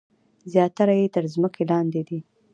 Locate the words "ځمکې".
1.33-1.63